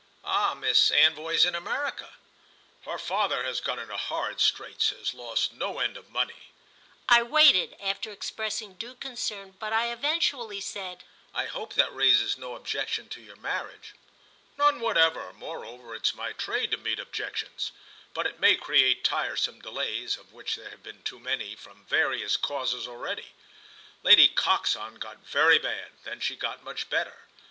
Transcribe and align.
"Ah 0.25 0.55
Miss 0.55 0.89
Anvoy's 0.89 1.45
in 1.45 1.53
America?" 1.53 2.09
"Her 2.85 2.97
father 2.97 3.43
has 3.43 3.61
got 3.61 3.77
into 3.77 3.95
horrid 3.95 4.41
straits—has 4.41 5.13
lost 5.13 5.53
no 5.53 5.77
end 5.77 5.95
of 5.95 6.09
money." 6.09 6.47
I 7.07 7.21
waited, 7.21 7.75
after 7.79 8.11
expressing 8.11 8.73
due 8.73 8.95
concern, 8.95 9.51
but 9.59 9.73
I 9.73 9.91
eventually 9.91 10.59
said: 10.59 11.03
"I 11.35 11.45
hope 11.45 11.75
that 11.75 11.93
raises 11.93 12.35
no 12.35 12.55
objection 12.55 13.09
to 13.09 13.21
your 13.21 13.35
marriage." 13.35 13.93
"None 14.57 14.79
whatever; 14.79 15.33
moreover 15.33 15.93
it's 15.93 16.15
my 16.15 16.31
trade 16.33 16.71
to 16.71 16.77
meet 16.77 16.97
objections. 16.99 17.71
But 18.15 18.25
it 18.25 18.39
may 18.39 18.55
create 18.55 19.03
tiresome 19.03 19.59
delays, 19.61 20.17
of 20.17 20.33
which 20.33 20.55
there 20.55 20.71
have 20.71 20.81
been 20.81 21.03
too 21.03 21.19
many, 21.19 21.55
from 21.55 21.85
various 21.85 22.37
causes, 22.37 22.87
already. 22.87 23.33
Lady 24.01 24.29
Coxon 24.29 24.95
got 24.95 25.17
very 25.19 25.59
bad, 25.59 25.91
then 26.05 26.19
she 26.19 26.35
got 26.35 26.63
much 26.63 26.89
better. 26.89 27.27